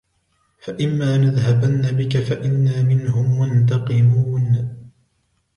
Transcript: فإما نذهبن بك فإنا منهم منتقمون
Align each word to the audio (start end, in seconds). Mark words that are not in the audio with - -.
فإما 0.59 1.17
نذهبن 1.17 1.81
بك 1.97 2.17
فإنا 2.17 2.81
منهم 2.81 3.39
منتقمون 3.39 4.75